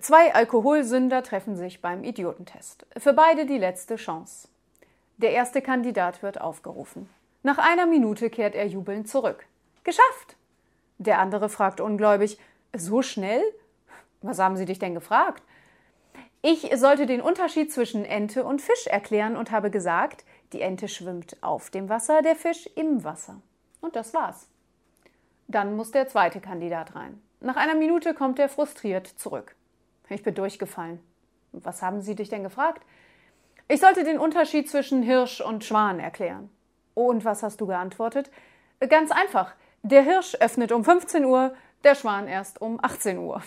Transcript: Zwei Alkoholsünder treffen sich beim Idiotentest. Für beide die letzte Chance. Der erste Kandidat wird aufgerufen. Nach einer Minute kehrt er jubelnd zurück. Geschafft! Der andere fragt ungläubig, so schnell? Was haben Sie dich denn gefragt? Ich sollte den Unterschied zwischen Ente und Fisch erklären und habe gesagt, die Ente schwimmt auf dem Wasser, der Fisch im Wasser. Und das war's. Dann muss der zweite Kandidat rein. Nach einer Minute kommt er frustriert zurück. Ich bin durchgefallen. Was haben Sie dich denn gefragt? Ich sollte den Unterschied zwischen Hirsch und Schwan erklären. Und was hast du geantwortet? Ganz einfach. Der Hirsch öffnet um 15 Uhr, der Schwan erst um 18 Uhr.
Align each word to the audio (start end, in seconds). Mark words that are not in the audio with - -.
Zwei 0.00 0.34
Alkoholsünder 0.34 1.22
treffen 1.22 1.56
sich 1.56 1.82
beim 1.82 2.04
Idiotentest. 2.04 2.86
Für 2.96 3.12
beide 3.12 3.44
die 3.44 3.58
letzte 3.58 3.96
Chance. 3.96 4.48
Der 5.18 5.32
erste 5.32 5.60
Kandidat 5.60 6.22
wird 6.22 6.40
aufgerufen. 6.40 7.10
Nach 7.42 7.58
einer 7.58 7.84
Minute 7.84 8.30
kehrt 8.30 8.54
er 8.54 8.66
jubelnd 8.66 9.10
zurück. 9.10 9.44
Geschafft! 9.84 10.36
Der 10.96 11.18
andere 11.18 11.50
fragt 11.50 11.82
ungläubig, 11.82 12.38
so 12.74 13.02
schnell? 13.02 13.42
Was 14.22 14.38
haben 14.38 14.56
Sie 14.56 14.64
dich 14.64 14.78
denn 14.78 14.94
gefragt? 14.94 15.42
Ich 16.40 16.70
sollte 16.76 17.04
den 17.04 17.20
Unterschied 17.20 17.70
zwischen 17.70 18.06
Ente 18.06 18.44
und 18.44 18.62
Fisch 18.62 18.86
erklären 18.86 19.36
und 19.36 19.50
habe 19.50 19.70
gesagt, 19.70 20.24
die 20.54 20.62
Ente 20.62 20.88
schwimmt 20.88 21.36
auf 21.42 21.68
dem 21.68 21.90
Wasser, 21.90 22.22
der 22.22 22.36
Fisch 22.36 22.66
im 22.74 23.04
Wasser. 23.04 23.36
Und 23.82 23.96
das 23.96 24.14
war's. 24.14 24.48
Dann 25.46 25.76
muss 25.76 25.90
der 25.90 26.08
zweite 26.08 26.40
Kandidat 26.40 26.94
rein. 26.94 27.20
Nach 27.40 27.56
einer 27.56 27.74
Minute 27.74 28.14
kommt 28.14 28.38
er 28.38 28.48
frustriert 28.48 29.06
zurück. 29.06 29.54
Ich 30.08 30.22
bin 30.22 30.34
durchgefallen. 30.34 31.00
Was 31.52 31.82
haben 31.82 32.00
Sie 32.00 32.14
dich 32.14 32.28
denn 32.28 32.42
gefragt? 32.42 32.84
Ich 33.68 33.80
sollte 33.80 34.04
den 34.04 34.18
Unterschied 34.18 34.68
zwischen 34.68 35.02
Hirsch 35.02 35.40
und 35.40 35.64
Schwan 35.64 35.98
erklären. 35.98 36.50
Und 36.94 37.24
was 37.24 37.42
hast 37.42 37.60
du 37.60 37.66
geantwortet? 37.66 38.30
Ganz 38.88 39.10
einfach. 39.10 39.54
Der 39.82 40.02
Hirsch 40.02 40.34
öffnet 40.36 40.72
um 40.72 40.84
15 40.84 41.24
Uhr, 41.24 41.54
der 41.82 41.94
Schwan 41.94 42.28
erst 42.28 42.60
um 42.60 42.78
18 42.82 43.18
Uhr. 43.18 43.42